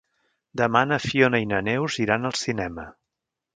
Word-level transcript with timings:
Demà 0.61 0.81
na 0.91 0.97
Fiona 1.03 1.43
i 1.45 1.47
na 1.53 1.61
Neus 1.69 1.99
iran 2.07 2.33
al 2.33 2.37
cinema. 2.47 2.91